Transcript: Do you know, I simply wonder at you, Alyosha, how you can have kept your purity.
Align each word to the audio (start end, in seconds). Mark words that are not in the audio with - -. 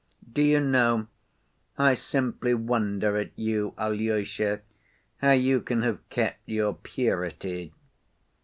Do 0.33 0.41
you 0.41 0.59
know, 0.59 1.05
I 1.77 1.93
simply 1.93 2.55
wonder 2.55 3.17
at 3.17 3.37
you, 3.37 3.75
Alyosha, 3.77 4.61
how 5.17 5.33
you 5.33 5.61
can 5.61 5.83
have 5.83 6.09
kept 6.09 6.39
your 6.47 6.73
purity. 6.73 7.71